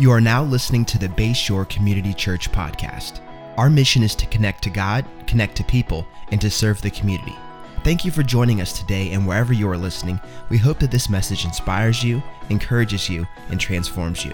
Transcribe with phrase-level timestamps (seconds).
[0.00, 3.20] You are now listening to the Bayshore Community Church podcast.
[3.58, 7.34] Our mission is to connect to God, connect to people, and to serve the community.
[7.84, 10.18] Thank you for joining us today, and wherever you are listening,
[10.48, 14.32] we hope that this message inspires you, encourages you, and transforms you.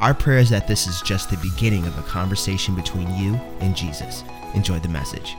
[0.00, 3.76] Our prayer is that this is just the beginning of a conversation between you and
[3.76, 4.24] Jesus.
[4.54, 5.36] Enjoy the message.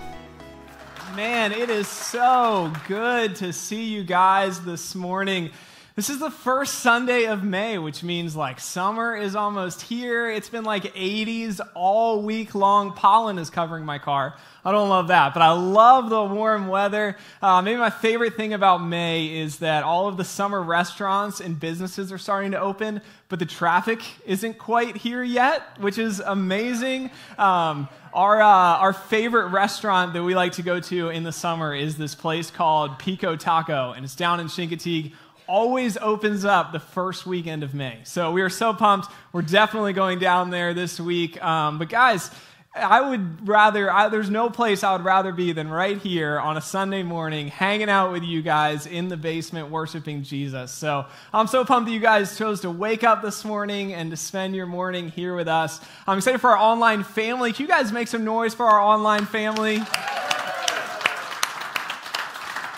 [1.13, 5.51] Man, it is so good to see you guys this morning.
[5.97, 10.29] This is the first Sunday of May, which means like summer is almost here.
[10.29, 12.93] It's been like 80s all week long.
[12.93, 14.35] Pollen is covering my car.
[14.63, 17.17] I don't love that, but I love the warm weather.
[17.41, 21.59] Uh, maybe my favorite thing about May is that all of the summer restaurants and
[21.59, 27.09] businesses are starting to open, but the traffic isn't quite here yet, which is amazing.
[27.39, 31.73] Um, our, uh, our favorite restaurant that we like to go to in the summer
[31.73, 35.13] is this place called Pico Taco, and it's down in Chincoteague
[35.47, 37.99] always opens up the first weekend of May.
[38.03, 39.09] So we are so pumped.
[39.31, 41.41] We're definitely going down there this week.
[41.43, 42.29] Um, but guys,
[42.75, 46.57] I would rather, I, there's no place I would rather be than right here on
[46.57, 50.71] a Sunday morning, hanging out with you guys in the basement, worshiping Jesus.
[50.71, 54.17] So I'm so pumped that you guys chose to wake up this morning and to
[54.17, 55.81] spend your morning here with us.
[56.05, 57.53] I'm excited for our online family.
[57.53, 59.81] Can you guys make some noise for our online family?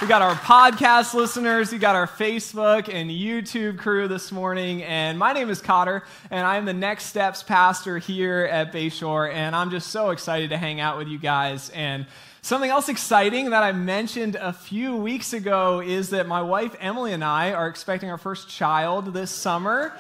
[0.02, 4.82] We got our podcast listeners, we got our Facebook and YouTube crew this morning.
[4.82, 9.30] And my name is Cotter, and I'm the Next Steps pastor here at Bayshore.
[9.30, 11.70] And I'm just so excited to hang out with you guys.
[11.72, 12.06] And
[12.42, 17.12] something else exciting that I mentioned a few weeks ago is that my wife Emily
[17.12, 19.92] and I are expecting our first child this summer.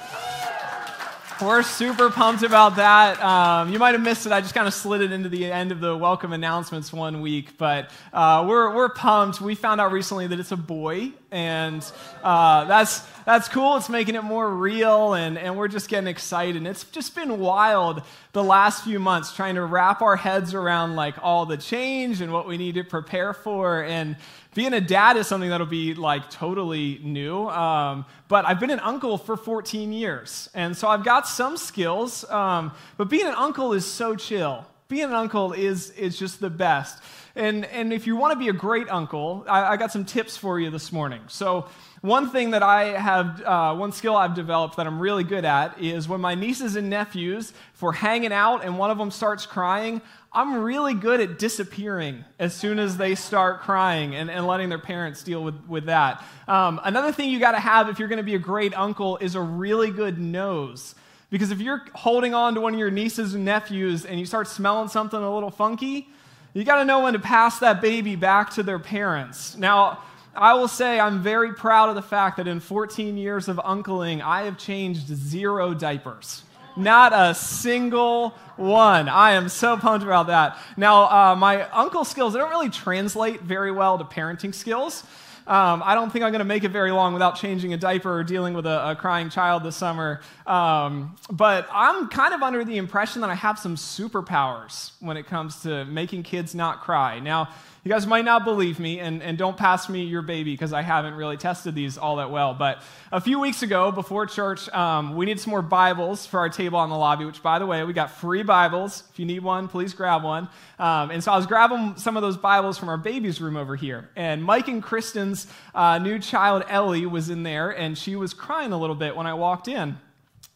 [1.41, 3.23] We're super pumped about that.
[3.23, 4.33] Um, you might have missed it.
[4.33, 7.57] I just kind of slid it into the end of the welcome announcements one week,
[7.57, 9.39] but uh, we're, we're pumped.
[9.39, 11.85] We found out recently that it's a boy, and
[12.23, 13.77] uh, that's, that's cool.
[13.77, 16.55] It's making it more real, and, and we're just getting excited.
[16.55, 20.95] And it's just been wild the last few months trying to wrap our heads around
[20.95, 23.83] like all the change and what we need to prepare for.
[23.83, 24.15] And
[24.55, 27.47] being a dad is something that'll be like totally new.
[27.49, 30.49] Um, but I've been an uncle for 14 years.
[30.53, 32.29] And so I've got some skills.
[32.29, 34.65] Um, but being an uncle is so chill.
[34.87, 37.01] Being an uncle is, is just the best.
[37.39, 40.35] And, and if you want to be a great uncle, I, I got some tips
[40.35, 41.21] for you this morning.
[41.29, 41.67] So,
[42.01, 45.81] one thing that I have, uh, one skill I've developed that I'm really good at
[45.81, 50.01] is when my nieces and nephews, we're hanging out and one of them starts crying,
[50.33, 54.79] I'm really good at disappearing as soon as they start crying and, and letting their
[54.79, 56.21] parents deal with, with that.
[56.47, 59.17] Um, another thing you got to have if you're going to be a great uncle
[59.17, 60.93] is a really good nose.
[61.29, 64.47] Because if you're holding on to one of your nieces and nephews and you start
[64.47, 66.09] smelling something a little funky,
[66.53, 69.55] you got to know when to pass that baby back to their parents.
[69.55, 70.03] Now,
[70.35, 74.21] I will say I'm very proud of the fact that in 14 years of uncling,
[74.21, 76.43] I have changed zero diapers.
[76.77, 79.09] Not a single one.
[79.09, 80.57] I am so pumped about that.
[80.77, 85.03] Now, uh, my uncle skills, they don't really translate very well to parenting skills.
[85.49, 88.13] Um, I don't think I'm going to make it very long without changing a diaper
[88.19, 90.21] or dealing with a, a crying child this summer.
[90.45, 95.25] Um, but I'm kind of under the impression that I have some superpowers when it
[95.25, 97.19] comes to making kids not cry.
[97.19, 97.49] Now,
[97.83, 100.81] you guys might not believe me, and, and don't pass me your baby because I
[100.81, 102.53] haven't really tested these all that well.
[102.53, 102.81] But
[103.11, 106.77] a few weeks ago, before church, um, we needed some more Bibles for our table
[106.77, 109.03] on the lobby, which, by the way, we got free Bibles.
[109.11, 110.49] If you need one, please grab one.
[110.77, 113.77] Um, and so I was grabbing some of those Bibles from our baby's room over
[113.77, 114.09] here.
[114.15, 118.73] And Mike and Kristen's uh, new child, Ellie, was in there, and she was crying
[118.73, 119.97] a little bit when I walked in.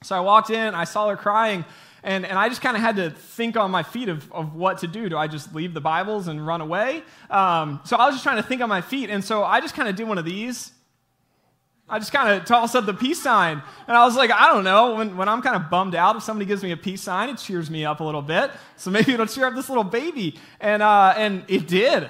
[0.03, 1.63] So I walked in, I saw her crying.
[2.03, 4.79] And, and I just kind of had to think on my feet of, of what
[4.79, 5.07] to do.
[5.07, 7.03] Do I just leave the Bibles and run away?
[7.29, 9.09] Um, so I was just trying to think on my feet.
[9.09, 10.71] And so I just kind of did one of these.
[11.87, 13.61] I just kind of tossed up the peace sign.
[13.87, 14.95] And I was like, I don't know.
[14.95, 17.37] When, when I'm kind of bummed out, if somebody gives me a peace sign, it
[17.37, 18.51] cheers me up a little bit.
[18.75, 20.39] So maybe it'll cheer up this little baby.
[20.59, 22.09] And, uh, and it did.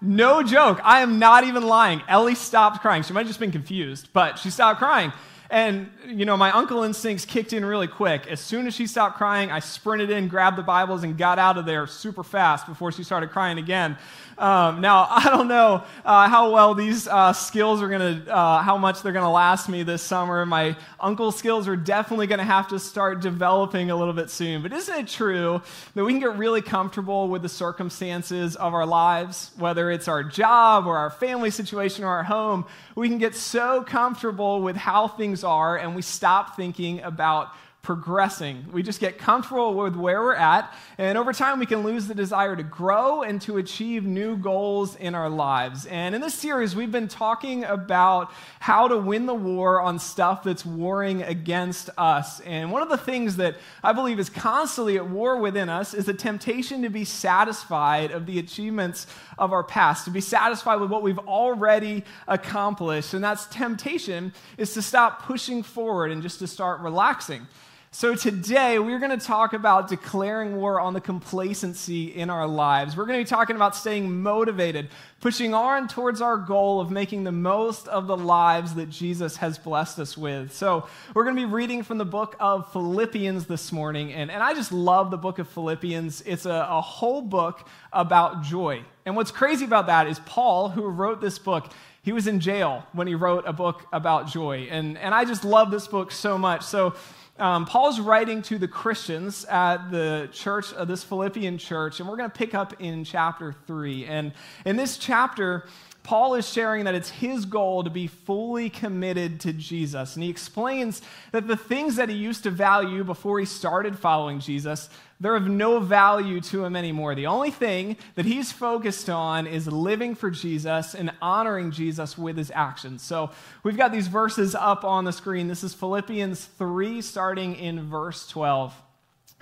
[0.00, 0.80] No joke.
[0.82, 2.02] I am not even lying.
[2.08, 3.04] Ellie stopped crying.
[3.04, 5.12] She might have just been confused, but she stopped crying.
[5.52, 8.26] And, you know, my uncle instincts kicked in really quick.
[8.26, 11.58] As soon as she stopped crying, I sprinted in, grabbed the Bibles, and got out
[11.58, 13.98] of there super fast before she started crying again.
[14.42, 18.60] Um, now, I don't know uh, how well these uh, skills are going to, uh,
[18.60, 20.44] how much they're going to last me this summer.
[20.44, 24.60] My uncle's skills are definitely going to have to start developing a little bit soon.
[24.62, 25.62] But isn't it true
[25.94, 30.24] that we can get really comfortable with the circumstances of our lives, whether it's our
[30.24, 32.66] job or our family situation or our home?
[32.96, 38.64] We can get so comfortable with how things are and we stop thinking about progressing.
[38.70, 42.14] We just get comfortable with where we're at, and over time we can lose the
[42.14, 45.86] desire to grow and to achieve new goals in our lives.
[45.86, 48.30] And in this series, we've been talking about
[48.60, 52.38] how to win the war on stuff that's warring against us.
[52.42, 56.04] And one of the things that I believe is constantly at war within us is
[56.04, 59.08] the temptation to be satisfied of the achievements
[59.38, 63.12] of our past, to be satisfied with what we've already accomplished.
[63.12, 67.48] And that's temptation is to stop pushing forward and just to start relaxing.
[67.94, 72.96] So, today we're going to talk about declaring war on the complacency in our lives.
[72.96, 74.88] We're going to be talking about staying motivated,
[75.20, 79.58] pushing on towards our goal of making the most of the lives that Jesus has
[79.58, 80.54] blessed us with.
[80.54, 84.14] So, we're going to be reading from the book of Philippians this morning.
[84.14, 86.22] And, and I just love the book of Philippians.
[86.22, 88.84] It's a, a whole book about joy.
[89.04, 91.70] And what's crazy about that is Paul, who wrote this book,
[92.02, 94.68] he was in jail when he wrote a book about joy.
[94.70, 96.62] And, and I just love this book so much.
[96.62, 96.94] So,
[97.42, 102.16] um, Paul's writing to the Christians at the church, uh, this Philippian church, and we're
[102.16, 104.06] going to pick up in chapter 3.
[104.06, 104.32] And
[104.64, 105.66] in this chapter,
[106.02, 110.16] Paul is sharing that it's his goal to be fully committed to Jesus.
[110.16, 111.00] And he explains
[111.30, 114.90] that the things that he used to value before he started following Jesus,
[115.20, 117.14] they're of no value to him anymore.
[117.14, 122.36] The only thing that he's focused on is living for Jesus and honoring Jesus with
[122.36, 123.02] his actions.
[123.02, 123.30] So
[123.62, 125.46] we've got these verses up on the screen.
[125.46, 128.74] This is Philippians 3, starting in verse 12.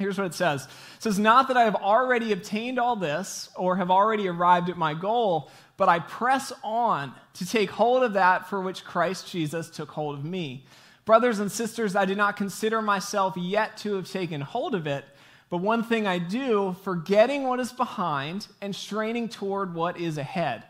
[0.01, 3.77] Here's what it says It says, Not that I have already obtained all this or
[3.77, 8.50] have already arrived at my goal, but I press on to take hold of that
[8.50, 10.67] for which Christ Jesus took hold of me.
[11.06, 15.06] Brothers and sisters, I do not consider myself yet to have taken hold of it.
[15.49, 20.65] But one thing I do, forgetting what is behind and straining toward what is ahead,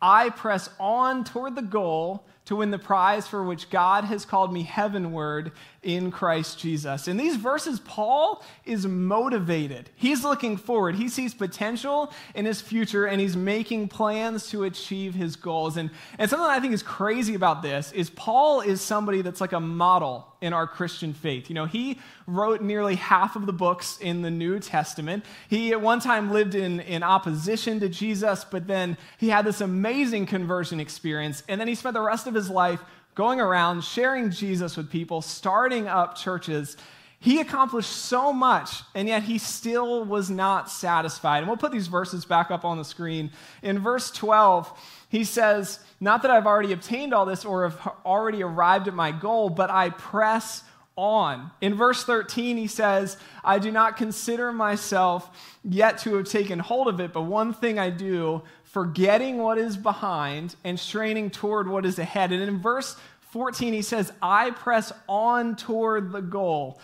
[0.00, 4.50] I press on toward the goal to win the prize for which God has called
[4.50, 5.52] me heavenward
[5.84, 7.06] in Christ Jesus.
[7.06, 9.90] In these verses, Paul is motivated.
[9.94, 10.96] He's looking forward.
[10.96, 15.76] He sees potential in his future and he's making plans to achieve his goals.
[15.76, 19.52] And, and something I think is crazy about this is Paul is somebody that's like
[19.52, 21.48] a model in our Christian faith.
[21.48, 25.24] You know, he wrote nearly half of the books in the New Testament.
[25.48, 29.60] He at one time lived in, in opposition to Jesus, but then he had this
[29.60, 31.42] amazing conversion experience.
[31.48, 32.80] And then he spent the rest of his life
[33.14, 36.76] going around sharing Jesus with people, starting up churches.
[37.20, 41.38] He accomplished so much, and yet he still was not satisfied.
[41.38, 43.30] And we'll put these verses back up on the screen.
[43.62, 44.70] In verse 12,
[45.08, 49.10] he says, Not that I've already obtained all this or have already arrived at my
[49.10, 50.64] goal, but I press
[50.96, 51.50] on.
[51.60, 56.88] In verse 13, he says, I do not consider myself yet to have taken hold
[56.88, 58.42] of it, but one thing I do,
[58.74, 62.32] forgetting what is behind and straining toward what is ahead.
[62.32, 62.96] And in verse
[63.30, 66.80] 14, he says, I press on toward the goal.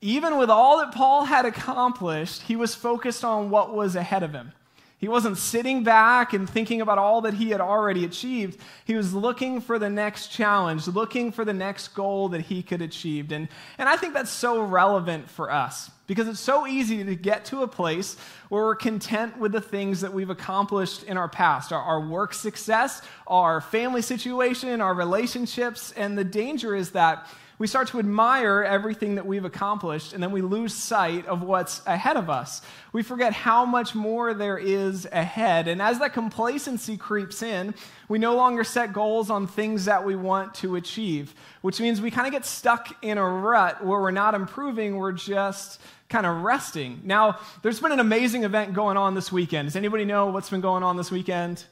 [0.00, 4.32] Even with all that Paul had accomplished, he was focused on what was ahead of
[4.32, 4.52] him.
[4.98, 8.58] He wasn't sitting back and thinking about all that he had already achieved.
[8.86, 12.80] He was looking for the next challenge, looking for the next goal that he could
[12.80, 13.30] achieve.
[13.30, 17.44] And, and I think that's so relevant for us because it's so easy to get
[17.46, 18.16] to a place
[18.48, 22.32] where we're content with the things that we've accomplished in our past our, our work
[22.32, 25.92] success, our family situation, our relationships.
[25.92, 27.28] And the danger is that
[27.58, 31.84] we start to admire everything that we've accomplished, and then we lose sight of what's
[31.86, 32.60] ahead of us.
[32.92, 35.66] We forget how much more there is ahead.
[35.66, 37.74] And as that complacency creeps in,
[38.08, 42.10] we no longer set goals on things that we want to achieve, which means we
[42.10, 46.42] kind of get stuck in a rut where we're not improving, we're just kind of
[46.42, 47.00] resting.
[47.04, 49.66] Now, there's been an amazing event going on this weekend.
[49.66, 51.64] Does anybody know what's been going on this weekend?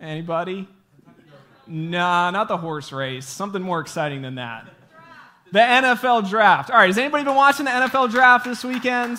[0.00, 0.68] Anybody?
[1.66, 3.26] Nah, not the horse race.
[3.26, 4.68] Something more exciting than that.
[5.52, 6.70] The NFL draft.
[6.70, 9.18] All right, has anybody been watching the NFL draft this weekend?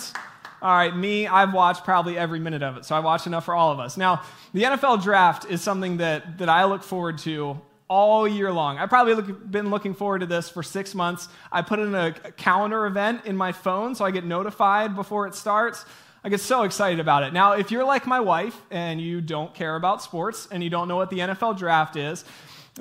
[0.60, 3.54] All right, me, I've watched probably every minute of it, so I watched enough for
[3.54, 3.96] all of us.
[3.96, 4.22] Now,
[4.52, 8.78] the NFL draft is something that, that I look forward to all year long.
[8.78, 11.28] I've probably look, been looking forward to this for six months.
[11.52, 15.34] I put in a calendar event in my phone so I get notified before it
[15.34, 15.84] starts.
[16.26, 17.32] I get so excited about it.
[17.32, 20.88] Now, if you're like my wife and you don't care about sports and you don't
[20.88, 22.24] know what the NFL draft is,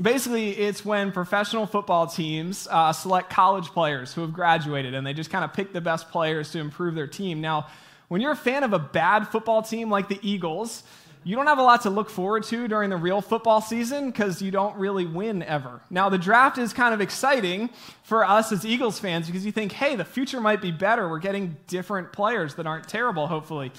[0.02, 5.14] basically it's when professional football teams uh, select college players who have graduated and they
[5.14, 7.40] just kind of pick the best players to improve their team.
[7.40, 7.68] Now,
[8.08, 10.82] when you're a fan of a bad football team like the Eagles,
[11.26, 14.44] you don't have a lot to look forward to during the real football season because
[14.44, 15.82] you don't really win ever.
[15.90, 17.72] Now, the draft is kind of exciting
[18.04, 21.10] for us as Eagles fans because you think, hey, the future might be better.
[21.10, 23.72] We're getting different players that aren't terrible, hopefully.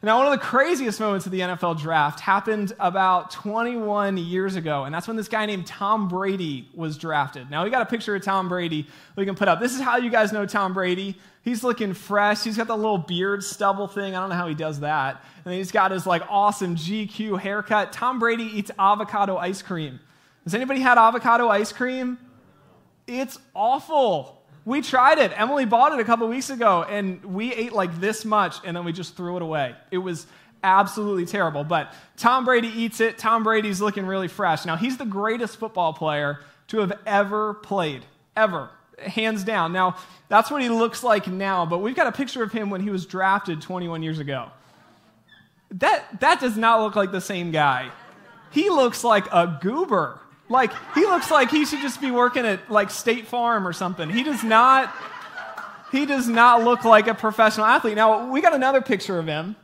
[0.00, 4.84] Now, one of the craziest moments of the NFL draft happened about 21 years ago,
[4.84, 7.50] and that's when this guy named Tom Brady was drafted.
[7.50, 8.86] Now, we got a picture of Tom Brady
[9.16, 9.58] we can put up.
[9.58, 11.16] This is how you guys know Tom Brady.
[11.42, 12.44] He's looking fresh.
[12.44, 14.14] He's got the little beard stubble thing.
[14.14, 15.24] I don't know how he does that.
[15.44, 17.92] And he's got his like awesome GQ haircut.
[17.92, 19.98] Tom Brady eats avocado ice cream.
[20.44, 22.18] Has anybody had avocado ice cream?
[23.08, 24.37] It's awful.
[24.68, 25.32] We tried it.
[25.34, 28.84] Emily bought it a couple weeks ago, and we ate like this much, and then
[28.84, 29.74] we just threw it away.
[29.90, 30.26] It was
[30.62, 31.64] absolutely terrible.
[31.64, 33.16] But Tom Brady eats it.
[33.16, 34.66] Tom Brady's looking really fresh.
[34.66, 38.04] Now, he's the greatest football player to have ever played,
[38.36, 39.72] ever, hands down.
[39.72, 39.96] Now,
[40.28, 42.90] that's what he looks like now, but we've got a picture of him when he
[42.90, 44.50] was drafted 21 years ago.
[45.70, 47.90] That, that does not look like the same guy.
[48.50, 50.20] He looks like a goober.
[50.48, 54.08] Like, he looks like he should just be working at like State Farm or something.
[54.08, 54.94] He does not,
[55.92, 57.96] he does not look like a professional athlete.
[57.96, 59.56] Now, we got another picture of him.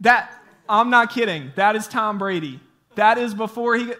[0.00, 0.32] That,
[0.68, 1.52] I'm not kidding.
[1.56, 2.60] That is Tom Brady.
[2.94, 3.92] That is before he,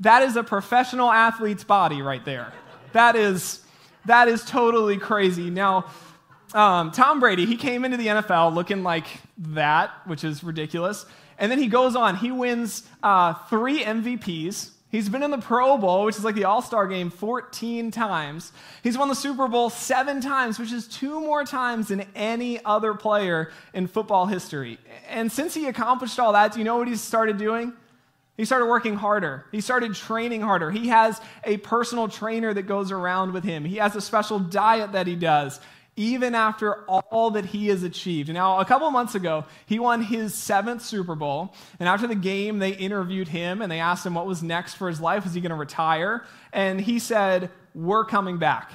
[0.00, 2.52] that is a professional athlete's body right there.
[2.92, 3.60] That is,
[4.04, 5.50] that is totally crazy.
[5.50, 5.86] Now,
[6.54, 9.06] um, Tom Brady, he came into the NFL looking like
[9.38, 11.04] that, which is ridiculous.
[11.36, 15.76] And then he goes on, he wins uh, three MVPs, He's been in the Pro
[15.76, 18.52] Bowl, which is like the All Star game, 14 times.
[18.80, 22.94] He's won the Super Bowl seven times, which is two more times than any other
[22.94, 24.78] player in football history.
[25.08, 27.72] And since he accomplished all that, do you know what he started doing?
[28.36, 29.46] He started working harder.
[29.50, 30.70] He started training harder.
[30.70, 33.64] He has a personal trainer that goes around with him.
[33.64, 35.58] He has a special diet that he does
[35.96, 38.32] even after all that he has achieved.
[38.32, 41.54] Now, a couple months ago, he won his seventh Super Bowl.
[41.78, 44.88] And after the game, they interviewed him and they asked him what was next for
[44.88, 45.24] his life.
[45.24, 46.24] Was he going to retire?
[46.52, 48.72] And he said, We're coming back.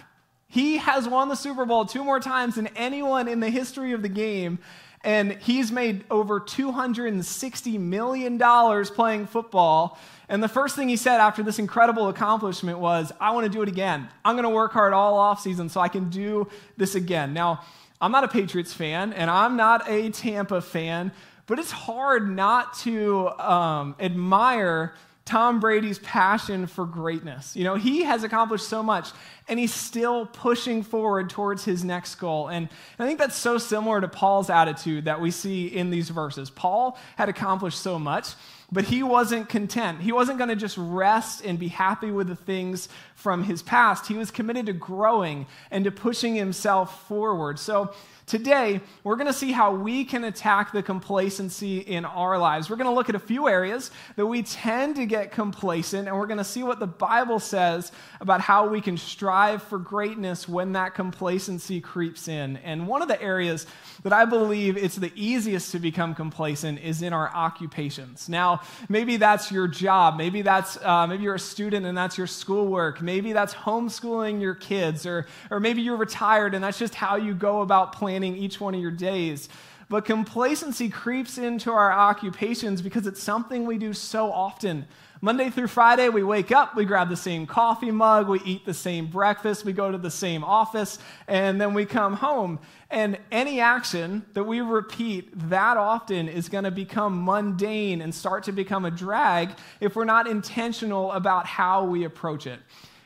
[0.47, 4.01] He has won the Super Bowl two more times than anyone in the history of
[4.01, 4.59] the game.
[5.03, 9.97] And he's made over $260 million playing football.
[10.27, 13.61] And the first thing he said after this incredible accomplishment was, I want to do
[13.61, 14.09] it again.
[14.25, 17.33] I'm going to work hard all offseason so I can do this again.
[17.33, 17.63] Now,
[18.01, 21.11] I'm not a Patriots fan and I'm not a Tampa fan,
[21.47, 24.93] but it's hard not to um, admire
[25.29, 27.55] Tom Brady's passion for greatness.
[27.55, 29.11] You know, he has accomplished so much
[29.47, 32.47] and he's still pushing forward towards his next goal.
[32.47, 32.67] And
[32.97, 36.49] I think that's so similar to Paul's attitude that we see in these verses.
[36.49, 38.29] Paul had accomplished so much,
[38.71, 40.01] but he wasn't content.
[40.01, 44.07] He wasn't going to just rest and be happy with the things from his past.
[44.07, 47.59] He was committed to growing and to pushing himself forward.
[47.59, 47.93] So,
[48.29, 52.69] Today, we're going to see how we can attack the complacency in our lives.
[52.69, 56.15] We're going to look at a few areas that we tend to get complacent, and
[56.15, 60.47] we're going to see what the Bible says about how we can strive for greatness
[60.47, 62.57] when that complacency creeps in.
[62.57, 63.65] And one of the areas
[64.03, 68.29] that I believe it's the easiest to become complacent is in our occupations.
[68.29, 70.17] Now, maybe that's your job.
[70.17, 73.01] Maybe that's uh, maybe you're a student and that's your schoolwork.
[73.01, 77.33] Maybe that's homeschooling your kids, or or maybe you're retired and that's just how you
[77.33, 79.47] go about planning planning each one of your days.
[79.87, 84.85] But complacency creeps into our occupations because it's something we do so often.
[85.21, 88.73] Monday through Friday, we wake up, we grab the same coffee mug, we eat the
[88.73, 90.99] same breakfast, we go to the same office,
[91.29, 92.59] and then we come home.
[92.89, 98.43] And any action that we repeat that often is going to become mundane and start
[98.43, 102.59] to become a drag if we're not intentional about how we approach it.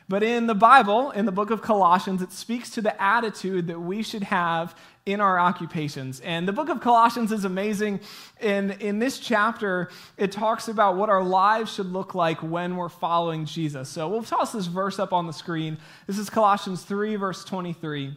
[0.06, 3.80] But in the Bible, in the book of Colossians, it speaks to the attitude that
[3.80, 6.20] we should have in our occupations.
[6.20, 8.00] And the book of Colossians is amazing.
[8.40, 12.88] In, in this chapter, it talks about what our lives should look like when we're
[12.88, 13.90] following Jesus.
[13.90, 15.76] So we'll toss this verse up on the screen.
[16.06, 18.16] This is Colossians 3, verse 23.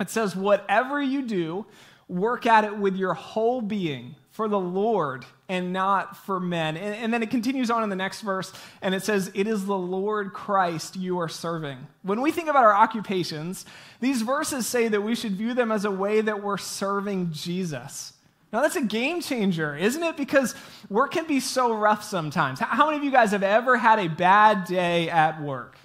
[0.00, 1.66] It says, Whatever you do,
[2.14, 6.76] work at it with your whole being for the Lord and not for men.
[6.76, 8.52] And, and, then it continues on in the next verse,
[8.82, 11.86] and it says, It is the Lord Christ you are serving.
[12.02, 13.66] When we think about our occupations,
[14.00, 18.12] these verses say that we should view them as a way that we're serving Jesus.
[18.52, 20.16] Now, that's a game changer, isn't it?
[20.16, 20.54] Because
[20.88, 22.60] work can be so rough sometimes.
[22.60, 25.76] How many of you guys have ever had a bad day at work?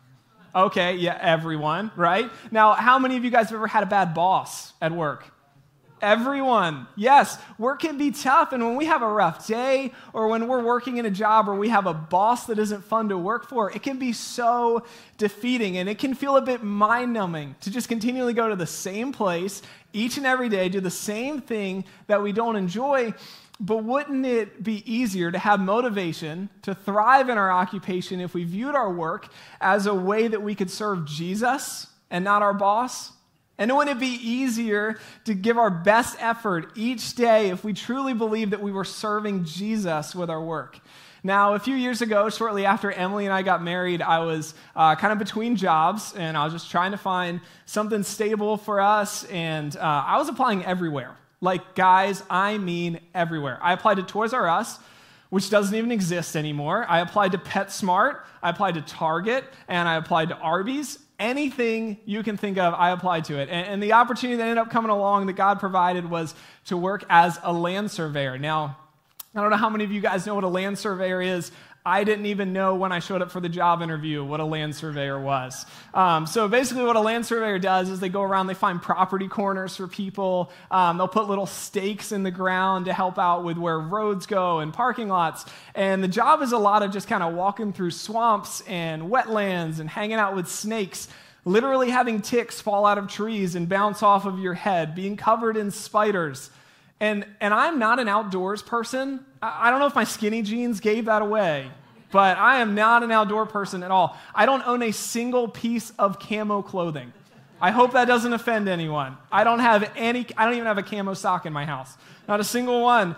[0.55, 2.29] Okay, yeah, everyone, right?
[2.51, 5.31] Now, how many of you guys have ever had a bad boss at work?
[6.01, 6.87] Everyone.
[6.95, 8.53] Yes, work can be tough.
[8.53, 11.55] And when we have a rough day or when we're working in a job or
[11.55, 14.85] we have a boss that isn't fun to work for, it can be so
[15.17, 18.67] defeating and it can feel a bit mind numbing to just continually go to the
[18.67, 23.13] same place each and every day, do the same thing that we don't enjoy.
[23.59, 28.45] But wouldn't it be easier to have motivation to thrive in our occupation if we
[28.45, 29.27] viewed our work
[29.59, 33.11] as a way that we could serve Jesus and not our boss?
[33.59, 37.73] And it wouldn't it be easier to give our best effort each day if we
[37.73, 40.79] truly believed that we were serving Jesus with our work?
[41.23, 44.95] Now, a few years ago, shortly after Emily and I got married, I was uh,
[44.95, 49.25] kind of between jobs and I was just trying to find something stable for us.
[49.25, 51.17] And uh, I was applying everywhere.
[51.41, 53.59] Like, guys, I mean everywhere.
[53.61, 54.79] I applied to Toys R Us,
[55.29, 56.85] which doesn't even exist anymore.
[56.87, 60.99] I applied to PetSmart, I applied to Target, and I applied to Arby's.
[61.19, 63.49] Anything you can think of, I applied to it.
[63.49, 66.33] And, and the opportunity that ended up coming along that God provided was
[66.65, 68.37] to work as a land surveyor.
[68.37, 68.77] Now,
[69.35, 71.51] I don't know how many of you guys know what a land surveyor is.
[71.85, 74.75] I didn't even know when I showed up for the job interview what a land
[74.75, 75.65] surveyor was.
[75.93, 79.27] Um, so basically, what a land surveyor does is they go around, they find property
[79.27, 80.51] corners for people.
[80.69, 84.59] Um, they'll put little stakes in the ground to help out with where roads go
[84.59, 85.45] and parking lots.
[85.73, 89.79] And the job is a lot of just kind of walking through swamps and wetlands
[89.79, 91.07] and hanging out with snakes
[91.45, 95.57] literally having ticks fall out of trees and bounce off of your head, being covered
[95.57, 96.51] in spiders,
[96.99, 99.25] and, and I'm not an outdoors person.
[99.41, 101.69] I, I don't know if my skinny jeans gave that away,
[102.11, 104.17] but I am not an outdoor person at all.
[104.35, 107.13] I don't own a single piece of camo clothing.
[107.61, 109.17] I hope that doesn't offend anyone.
[109.31, 111.97] I don't have any, I don't even have a camo sock in my house.
[112.27, 113.15] Not a single one.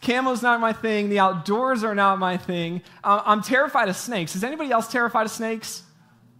[0.00, 1.10] Camo's not my thing.
[1.10, 2.82] The outdoors are not my thing.
[3.04, 4.34] I'm terrified of snakes.
[4.34, 5.82] Is anybody else terrified of snakes?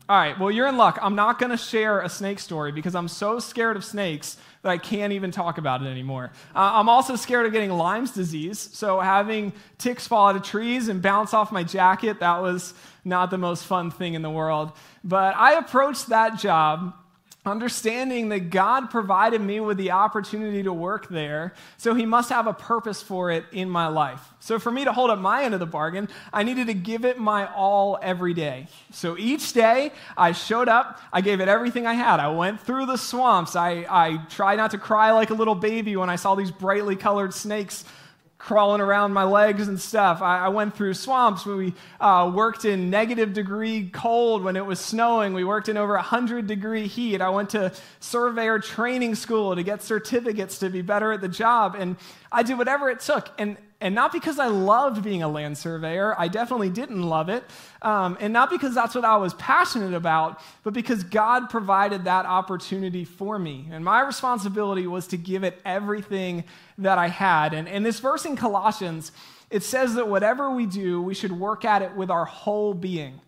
[0.08, 0.98] All right, well, you're in luck.
[1.00, 4.70] I'm not going to share a snake story because I'm so scared of snakes that
[4.70, 6.32] I can't even talk about it anymore.
[6.54, 8.58] Uh, I'm also scared of getting Lyme's disease.
[8.72, 12.74] So having ticks fall out of trees and bounce off my jacket, that was
[13.04, 14.72] not the most fun thing in the world.
[15.02, 16.94] But I approached that job
[17.46, 22.46] understanding that God provided me with the opportunity to work there, so He must have
[22.46, 24.20] a purpose for it in my life.
[24.40, 27.04] So, for me to hold up my end of the bargain, I needed to give
[27.04, 28.68] it my all every day.
[28.92, 32.20] So, each day I showed up, I gave it everything I had.
[32.20, 35.96] I went through the swamps, I, I tried not to cry like a little baby
[35.96, 37.84] when I saw these brightly colored snakes
[38.40, 40.22] crawling around my legs and stuff.
[40.22, 41.44] I, I went through swamps.
[41.44, 45.34] We uh, worked in negative degree cold when it was snowing.
[45.34, 47.20] We worked in over 100 degree heat.
[47.20, 47.70] I went to
[48.00, 51.76] surveyor training school to get certificates to be better at the job.
[51.78, 51.96] And
[52.32, 53.30] I did whatever it took.
[53.38, 57.42] And and not because I loved being a land surveyor, I definitely didn't love it.
[57.80, 62.26] Um, and not because that's what I was passionate about, but because God provided that
[62.26, 63.68] opportunity for me.
[63.72, 66.44] And my responsibility was to give it everything
[66.80, 67.54] that I had.
[67.54, 69.12] And in this verse in Colossians,
[69.50, 73.20] it says that whatever we do, we should work at it with our whole being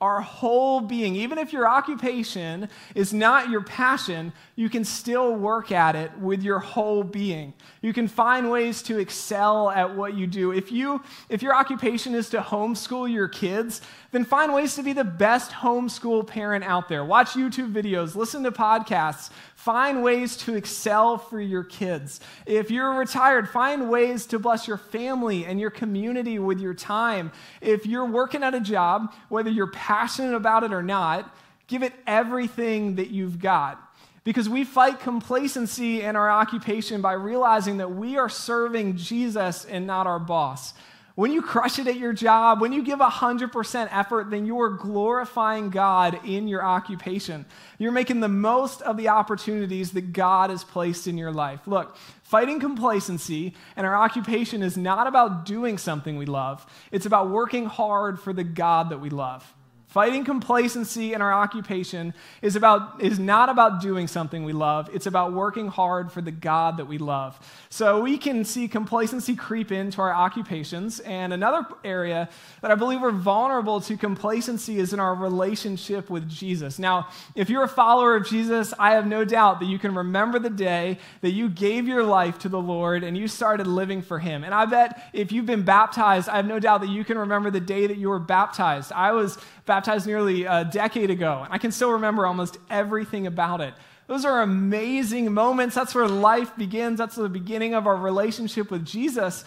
[0.00, 1.16] our whole being.
[1.16, 6.42] Even if your occupation is not your passion, you can still work at it with
[6.42, 7.54] your whole being.
[7.80, 10.52] You can find ways to excel at what you do.
[10.52, 13.80] If you if your occupation is to homeschool your kids,
[14.12, 17.04] then find ways to be the best homeschool parent out there.
[17.04, 22.20] Watch YouTube videos, listen to podcasts, find ways to excel for your kids.
[22.44, 27.32] If you're retired, find ways to bless your family and your community with your time.
[27.60, 31.32] If you're working at a job, whether you're passionate about it or not,
[31.68, 33.80] give it everything that you've got.
[34.24, 39.86] Because we fight complacency in our occupation by realizing that we are serving Jesus and
[39.86, 40.74] not our boss.
[41.14, 44.70] When you crush it at your job, when you give 100% effort, then you are
[44.70, 47.46] glorifying God in your occupation.
[47.78, 51.60] You're making the most of the opportunities that God has placed in your life.
[51.64, 57.30] Look, fighting complacency and our occupation is not about doing something we love, it's about
[57.30, 59.54] working hard for the God that we love.
[59.96, 65.06] Fighting complacency in our occupation is, about, is not about doing something we love, it's
[65.06, 67.40] about working hard for the God that we love.
[67.70, 71.00] So we can see complacency creep into our occupations.
[71.00, 72.28] And another area
[72.60, 76.78] that I believe we're vulnerable to complacency is in our relationship with Jesus.
[76.78, 80.38] Now, if you're a follower of Jesus, I have no doubt that you can remember
[80.38, 84.18] the day that you gave your life to the Lord and you started living for
[84.18, 84.44] Him.
[84.44, 87.50] And I bet if you've been baptized, I have no doubt that you can remember
[87.50, 88.92] the day that you were baptized.
[88.92, 93.60] I was baptized nearly a decade ago, and I can still remember almost everything about
[93.60, 93.74] it.
[94.06, 95.74] Those are amazing moments.
[95.74, 96.98] That's where life begins.
[96.98, 99.44] That's the beginning of our relationship with Jesus.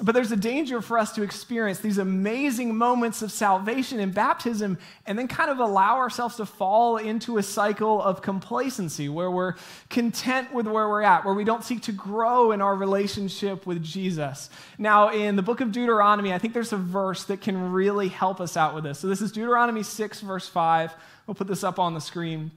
[0.00, 4.78] But there's a danger for us to experience these amazing moments of salvation and baptism
[5.06, 9.54] and then kind of allow ourselves to fall into a cycle of complacency where we're
[9.90, 13.82] content with where we're at, where we don't seek to grow in our relationship with
[13.82, 14.50] Jesus.
[14.78, 18.40] Now, in the book of Deuteronomy, I think there's a verse that can really help
[18.40, 19.00] us out with this.
[19.00, 20.94] So this is Deuteronomy 6, verse 5.
[21.26, 22.52] We'll put this up on the screen.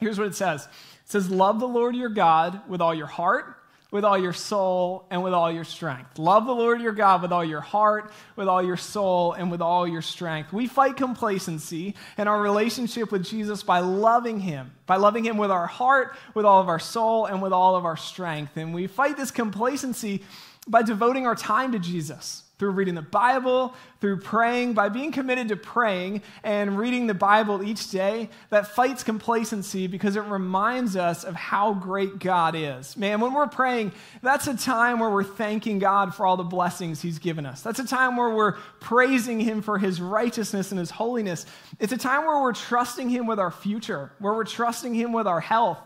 [0.00, 3.56] Here's what it says It says, Love the Lord your God with all your heart
[3.94, 6.18] with all your soul and with all your strength.
[6.18, 9.62] Love the Lord your God with all your heart, with all your soul, and with
[9.62, 10.52] all your strength.
[10.52, 15.52] We fight complacency in our relationship with Jesus by loving him, by loving him with
[15.52, 18.56] our heart, with all of our soul, and with all of our strength.
[18.56, 20.24] And we fight this complacency
[20.66, 25.48] by devoting our time to Jesus through reading the Bible, through praying, by being committed
[25.48, 31.24] to praying and reading the Bible each day, that fights complacency because it reminds us
[31.24, 32.96] of how great God is.
[32.96, 37.02] Man, when we're praying, that's a time where we're thanking God for all the blessings
[37.02, 37.62] He's given us.
[37.62, 41.46] That's a time where we're praising Him for His righteousness and His holiness.
[41.80, 45.26] It's a time where we're trusting Him with our future, where we're trusting Him with
[45.26, 45.78] our health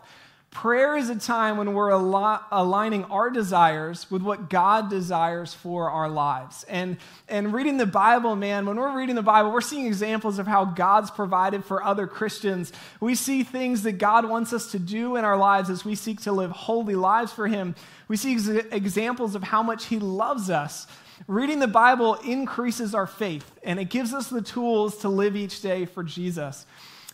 [0.51, 5.91] Prayer is a time when we're al- aligning our desires with what God desires for
[5.91, 6.63] our lives.
[6.63, 10.47] And, and reading the Bible, man, when we're reading the Bible, we're seeing examples of
[10.47, 12.73] how God's provided for other Christians.
[12.99, 16.21] We see things that God wants us to do in our lives as we seek
[16.21, 17.75] to live holy lives for Him.
[18.07, 20.87] We see ex- examples of how much He loves us.
[21.27, 25.61] Reading the Bible increases our faith, and it gives us the tools to live each
[25.61, 26.65] day for Jesus.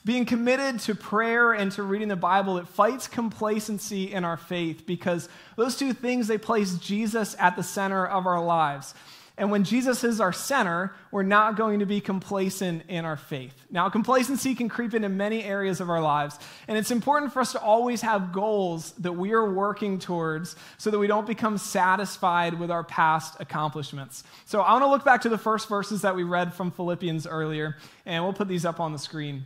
[0.06, 4.86] Being committed to prayer and to reading the Bible, it fights complacency in our faith
[4.86, 8.94] because those two things, they place Jesus at the center of our lives.
[9.38, 13.54] And when Jesus is our center, we're not going to be complacent in our faith.
[13.70, 17.52] Now, complacency can creep into many areas of our lives, and it's important for us
[17.52, 22.58] to always have goals that we are working towards so that we don't become satisfied
[22.58, 24.24] with our past accomplishments.
[24.46, 27.28] So, I want to look back to the first verses that we read from Philippians
[27.28, 29.46] earlier, and we'll put these up on the screen.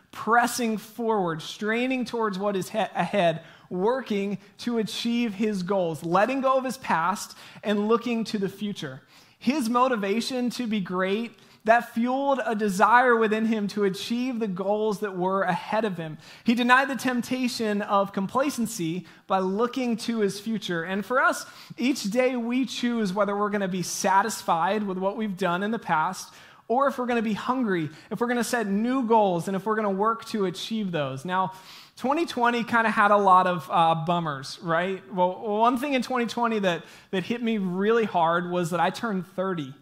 [0.11, 6.57] pressing forward, straining towards what is he- ahead, working to achieve his goals, letting go
[6.57, 9.01] of his past and looking to the future.
[9.39, 11.31] His motivation to be great
[11.63, 16.17] that fueled a desire within him to achieve the goals that were ahead of him.
[16.43, 20.83] He denied the temptation of complacency by looking to his future.
[20.83, 21.45] And for us,
[21.77, 25.71] each day we choose whether we're going to be satisfied with what we've done in
[25.71, 26.33] the past
[26.71, 29.57] or if we're going to be hungry, if we're going to set new goals, and
[29.57, 31.25] if we're going to work to achieve those.
[31.25, 31.51] Now,
[31.97, 35.03] 2020 kind of had a lot of uh, bummers, right?
[35.13, 39.27] Well, one thing in 2020 that, that hit me really hard was that I turned
[39.27, 39.73] 30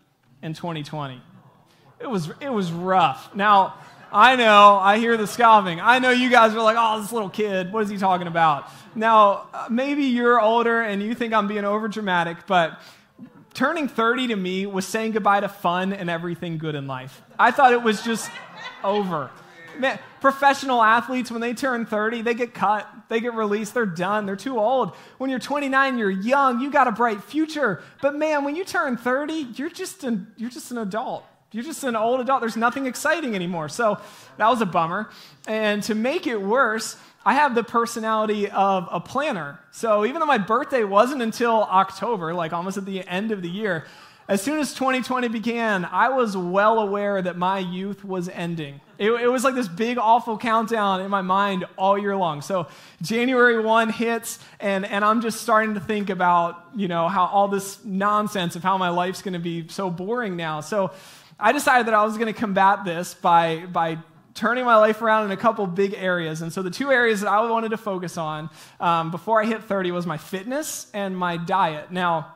[0.42, 1.22] in 2020.
[2.00, 3.36] It was, it was rough.
[3.36, 3.76] Now,
[4.12, 5.80] I know, I hear the scoffing.
[5.80, 8.68] I know you guys are like, oh, this little kid, what is he talking about?
[8.96, 12.82] Now, uh, maybe you're older and you think I'm being over dramatic, but
[13.54, 17.22] turning 30 to me was saying goodbye to fun and everything good in life.
[17.38, 18.30] I thought it was just
[18.84, 19.30] over.
[19.78, 24.26] Man, professional athletes, when they turn 30, they get cut, they get released, they're done,
[24.26, 24.96] they're too old.
[25.18, 27.82] When you're 29, you're young, you got a bright future.
[28.02, 31.24] But man, when you turn 30, you're just an, you're just an adult.
[31.52, 32.42] You're just an old adult.
[32.42, 33.70] There's nothing exciting anymore.
[33.70, 34.00] So
[34.38, 35.10] that was a bummer.
[35.48, 39.60] And to make it worse, I have the personality of a planner.
[39.72, 43.50] So even though my birthday wasn't until October, like almost at the end of the
[43.50, 43.86] year,
[44.30, 48.80] as soon as 2020 began, I was well aware that my youth was ending.
[49.00, 52.44] It, it, was like this big, awful countdown in my mind all year long.
[52.44, 52.68] So
[53.02, 57.48] January 1 hits, and, and I'm just starting to think about, you know, how all
[57.48, 60.62] this nonsense of how my life's going to be so boring now.
[60.62, 60.92] So
[61.40, 63.98] I decided that I was going to combat this by, by
[64.40, 66.42] turning my life around in a couple big areas.
[66.42, 68.50] And so the two areas that I wanted to focus on
[68.80, 71.92] um, before I hit 30 was my fitness and my diet.
[71.92, 72.36] Now,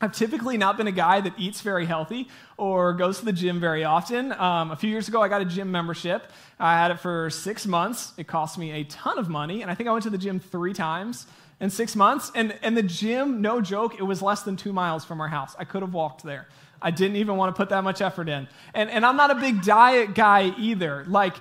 [0.00, 3.58] I've typically not been a guy that eats very healthy or goes to the gym
[3.58, 4.30] very often.
[4.32, 6.30] Um, a few years ago, I got a gym membership.
[6.60, 8.12] I had it for six months.
[8.16, 10.38] It cost me a ton of money, and I think I went to the gym
[10.38, 11.26] three times
[11.60, 12.30] in six months.
[12.36, 15.56] And, and the gym, no joke, it was less than two miles from our house.
[15.58, 16.46] I could have walked there.
[16.82, 18.48] I didn't even want to put that much effort in.
[18.74, 21.04] And, and I'm not a big diet guy either.
[21.06, 21.34] Like,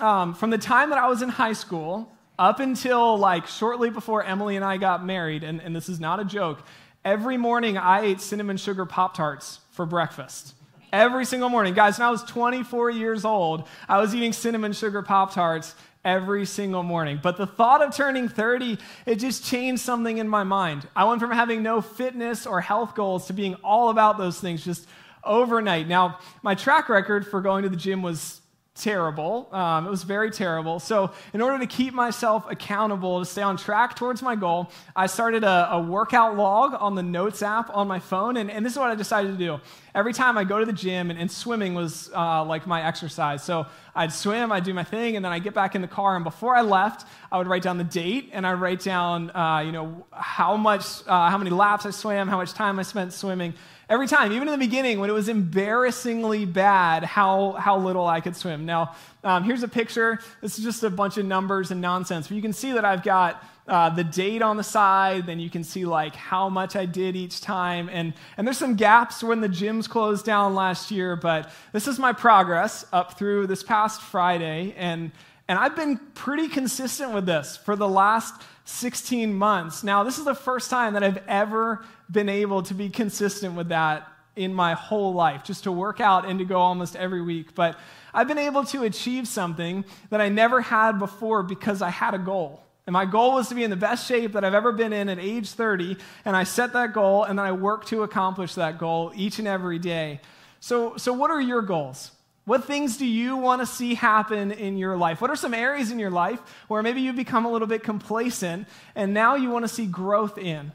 [0.00, 4.22] um, from the time that I was in high school up until like shortly before
[4.22, 6.64] Emily and I got married, and, and this is not a joke,
[7.04, 10.54] every morning I ate cinnamon sugar Pop Tarts for breakfast.
[10.92, 11.74] Every single morning.
[11.74, 16.46] Guys, when I was 24 years old, I was eating cinnamon sugar Pop Tarts every
[16.46, 17.20] single morning.
[17.22, 20.88] But the thought of turning 30, it just changed something in my mind.
[20.94, 24.64] I went from having no fitness or health goals to being all about those things
[24.64, 24.86] just
[25.24, 25.88] overnight.
[25.88, 28.40] Now, my track record for going to the gym was
[28.82, 29.48] terrible.
[29.52, 30.78] Um, it was very terrible.
[30.80, 35.06] So, in order to keep myself accountable, to stay on track towards my goal, I
[35.06, 38.36] started a, a workout log on the Notes app on my phone.
[38.36, 39.60] And, and, this is what I decided to do.
[39.94, 43.42] Every time I go to the gym, and, and swimming was uh, like my exercise.
[43.42, 46.14] So, I'd swim, I'd do my thing, and then I'd get back in the car.
[46.14, 49.58] And before I left, I would write down the date and I'd write down, uh,
[49.58, 53.12] you know, how much, uh, how many laps I swam, how much time I spent
[53.12, 53.54] swimming
[53.88, 58.20] every time, even in the beginning when it was embarrassingly bad, how, how little I
[58.20, 58.66] could swim.
[58.66, 60.20] Now, um, here's a picture.
[60.40, 63.02] This is just a bunch of numbers and nonsense, but you can see that I've
[63.02, 66.86] got uh, the date on the side, then you can see like how much I
[66.86, 67.90] did each time.
[67.92, 71.98] And, and there's some gaps when the gyms closed down last year, but this is
[71.98, 74.74] my progress up through this past Friday.
[74.76, 75.12] And,
[75.48, 78.34] and I've been pretty consistent with this for the last
[78.66, 79.82] 16 months.
[79.82, 83.70] Now, this is the first time that I've ever been able to be consistent with
[83.70, 84.06] that
[84.36, 87.54] in my whole life, just to work out and to go almost every week.
[87.54, 87.78] But
[88.12, 92.18] I've been able to achieve something that I never had before because I had a
[92.18, 92.62] goal.
[92.86, 95.08] And my goal was to be in the best shape that I've ever been in
[95.08, 95.96] at age 30.
[96.24, 99.48] And I set that goal and then I work to accomplish that goal each and
[99.48, 100.20] every day.
[100.60, 102.12] So, so what are your goals?
[102.48, 105.20] What things do you want to see happen in your life?
[105.20, 108.66] What are some areas in your life where maybe you've become a little bit complacent
[108.94, 110.72] and now you want to see growth in?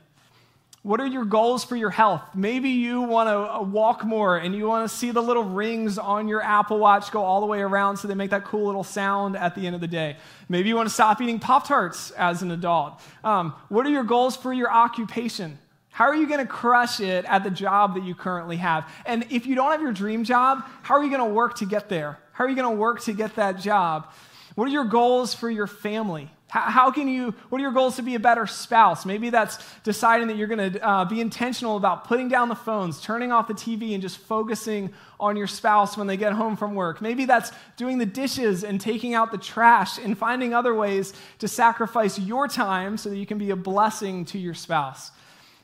[0.83, 2.21] What are your goals for your health?
[2.35, 5.97] Maybe you want to uh, walk more and you want to see the little rings
[5.97, 8.83] on your Apple Watch go all the way around so they make that cool little
[8.83, 10.17] sound at the end of the day.
[10.49, 13.01] Maybe you want to stop eating Pop Tarts as an adult.
[13.23, 15.57] Um, what are your goals for your occupation?
[15.93, 18.89] How are you going to crush it at the job that you currently have?
[19.05, 21.65] And if you don't have your dream job, how are you going to work to
[21.65, 22.17] get there?
[22.31, 24.11] How are you going to work to get that job?
[24.55, 26.31] What are your goals for your family?
[26.47, 29.05] How, can you, what are your goals to be a better spouse?
[29.05, 32.99] Maybe that's deciding that you're going to uh, be intentional about putting down the phones,
[32.99, 36.73] turning off the TV, and just focusing on your spouse when they get home from
[36.73, 37.01] work.
[37.01, 41.47] Maybe that's doing the dishes and taking out the trash and finding other ways to
[41.47, 45.11] sacrifice your time so that you can be a blessing to your spouse.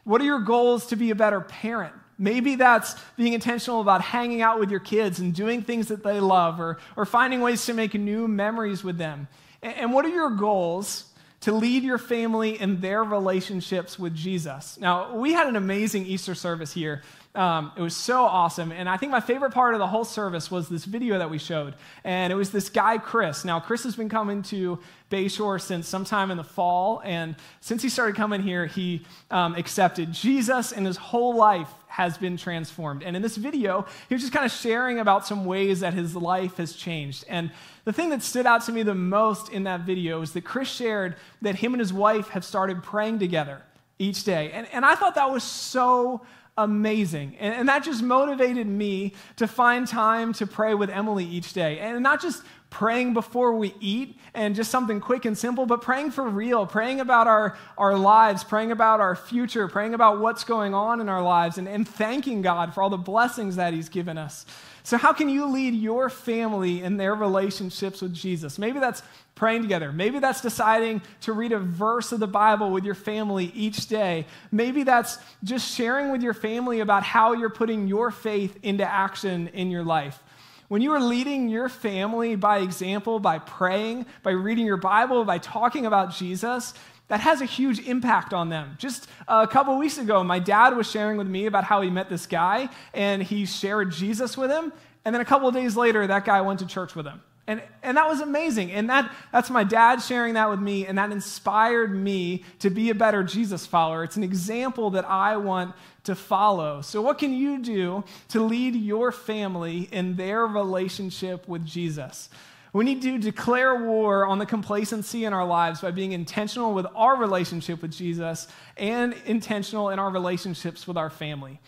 [0.10, 1.94] What are your goals to be a better parent?
[2.18, 6.20] Maybe that's being intentional about hanging out with your kids and doing things that they
[6.20, 9.28] love or, or finding ways to make new memories with them.
[9.62, 11.06] And, and what are your goals
[11.42, 14.80] to lead your family in their relationships with Jesus?
[14.80, 17.04] Now, we had an amazing Easter service here
[17.36, 18.72] um, it was so awesome.
[18.72, 21.38] And I think my favorite part of the whole service was this video that we
[21.38, 21.76] showed.
[22.04, 23.46] And it was this guy, Chris.
[23.46, 24.80] Now, Chris has been coming to
[25.12, 27.02] Bayshore since sometime in the fall.
[27.06, 32.18] And since he started coming here, he um, accepted Jesus, and his whole life has
[32.18, 33.04] been transformed.
[33.04, 36.16] And in this video, he was just kind of sharing about some ways that his
[36.16, 37.26] life has changed.
[37.30, 37.52] And
[37.86, 40.68] the thing that stood out to me the most in that video is that Chris
[40.68, 43.62] shared that him and his wife have started praying together
[44.00, 44.52] each day.
[44.52, 46.22] And, and I thought that was so
[46.64, 47.36] amazing.
[47.40, 51.80] And, and, that just motivated me to find time to pray with Emily each day.
[51.80, 56.12] And not just praying before we eat and just something quick and simple, but praying
[56.12, 60.74] for real, praying about our, our lives, praying about our future, praying about what's going
[60.74, 64.18] on in our lives, and, and thanking God for all the blessings that He's given
[64.18, 64.46] us.
[64.90, 68.58] So, how can you lead your family in their relationships with Jesus?
[68.58, 69.04] Maybe that's
[69.36, 69.92] praying together.
[69.92, 74.26] Maybe that's deciding to read a verse of the Bible with your family each day.
[74.52, 79.50] Maybe that's just sharing with your family about how you're putting your faith into action
[79.50, 80.24] in your life.
[80.70, 85.38] When you are leading your family by example, by praying, by reading your Bible, by
[85.38, 86.74] talking about Jesus,
[87.10, 88.76] that has a huge impact on them.
[88.80, 92.10] Just a couple weeks ago, my dad was sharing with me about how he met
[92.10, 94.72] this guy and he shared Jesus with him.
[95.04, 97.22] And then a couple days later, that guy went to church with him.
[97.48, 98.72] And, and that was amazing.
[98.72, 102.92] And that, that's my dad sharing that with me, and that inspired me to be
[102.92, 104.04] a better Jesus follower.
[104.04, 106.82] It's an example that I want to follow.
[106.82, 112.30] So, what can you do to lead your family in their relationship with Jesus?
[112.72, 116.86] We need to declare war on the complacency in our lives by being intentional with
[116.96, 121.60] our relationship with Jesus and intentional in our relationships with our family.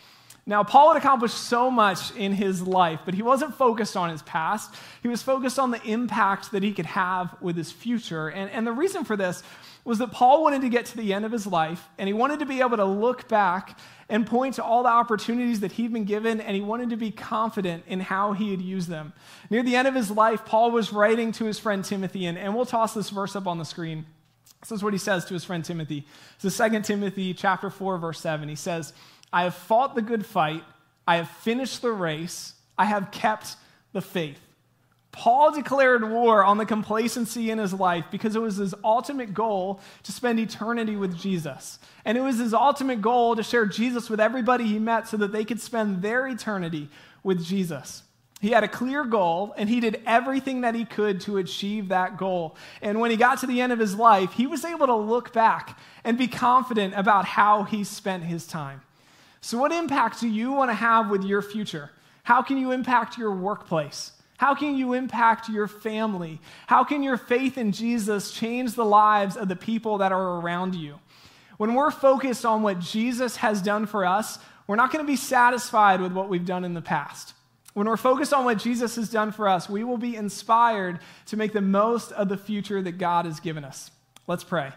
[0.44, 4.22] Now, Paul had accomplished so much in his life, but he wasn't focused on his
[4.22, 4.74] past.
[5.00, 8.28] He was focused on the impact that he could have with his future.
[8.28, 9.44] And, and the reason for this
[9.84, 12.38] was that Paul wanted to get to the end of his life, and he wanted
[12.38, 16.04] to be able to look back and point to all the opportunities that he'd been
[16.04, 19.12] given, and he wanted to be confident in how he had used them.
[19.50, 22.54] Near the end of his life, Paul was writing to his friend Timothy, and, and
[22.54, 24.06] we'll toss this verse up on the screen.
[24.60, 26.06] This is what he says to his friend Timothy.
[26.40, 28.48] It's 2 Timothy chapter 4, verse 7.
[28.48, 28.92] He says,
[29.32, 30.62] I have fought the good fight,
[31.08, 33.56] I have finished the race, I have kept
[33.92, 34.40] the faith.
[35.12, 39.78] Paul declared war on the complacency in his life because it was his ultimate goal
[40.04, 41.78] to spend eternity with Jesus.
[42.06, 45.30] And it was his ultimate goal to share Jesus with everybody he met so that
[45.30, 46.88] they could spend their eternity
[47.22, 48.02] with Jesus.
[48.40, 52.16] He had a clear goal, and he did everything that he could to achieve that
[52.16, 52.56] goal.
[52.80, 55.32] And when he got to the end of his life, he was able to look
[55.32, 58.82] back and be confident about how he spent his time.
[59.42, 61.90] So, what impact do you want to have with your future?
[62.24, 64.10] How can you impact your workplace?
[64.42, 66.40] How can you impact your family?
[66.66, 70.74] How can your faith in Jesus change the lives of the people that are around
[70.74, 70.98] you?
[71.58, 75.14] When we're focused on what Jesus has done for us, we're not going to be
[75.14, 77.34] satisfied with what we've done in the past.
[77.74, 81.36] When we're focused on what Jesus has done for us, we will be inspired to
[81.36, 83.92] make the most of the future that God has given us.
[84.26, 84.72] Let's pray.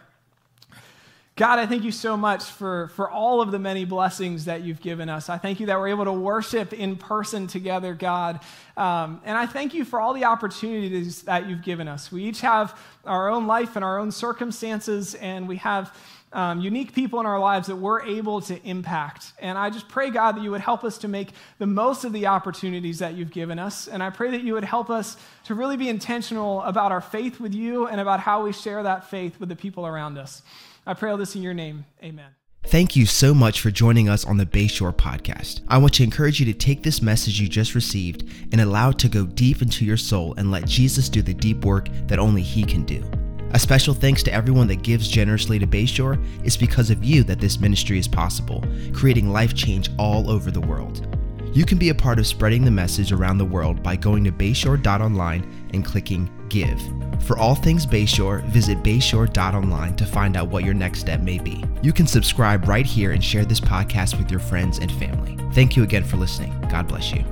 [1.37, 4.79] God, I thank you so much for, for all of the many blessings that you've
[4.79, 5.27] given us.
[5.27, 8.39] I thank you that we're able to worship in person together, God.
[8.77, 12.09] Um, and I thank you for all the opportunities that you've given us.
[12.09, 15.93] We each have our own life and our own circumstances, and we have
[16.31, 19.33] um, unique people in our lives that we're able to impact.
[19.37, 22.13] And I just pray, God, that you would help us to make the most of
[22.13, 23.89] the opportunities that you've given us.
[23.89, 27.41] And I pray that you would help us to really be intentional about our faith
[27.41, 30.41] with you and about how we share that faith with the people around us.
[30.87, 31.85] I pray all this in your name.
[32.03, 32.31] Amen.
[32.67, 35.61] Thank you so much for joining us on the Bayshore podcast.
[35.67, 38.99] I want to encourage you to take this message you just received and allow it
[38.99, 42.41] to go deep into your soul and let Jesus do the deep work that only
[42.41, 43.03] He can do.
[43.51, 46.23] A special thanks to everyone that gives generously to Bayshore.
[46.43, 50.61] It's because of you that this ministry is possible, creating life change all over the
[50.61, 51.07] world.
[51.55, 54.31] You can be a part of spreading the message around the world by going to
[54.31, 56.81] bayshore.online and clicking Give.
[57.23, 61.63] For all things Bayshore, visit bayshore.online to find out what your next step may be.
[61.81, 65.37] You can subscribe right here and share this podcast with your friends and family.
[65.53, 66.53] Thank you again for listening.
[66.69, 67.23] God bless you.